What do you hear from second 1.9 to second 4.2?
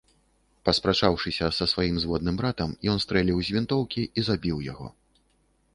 зводным братам, ён стрэліў з вінтоўкі і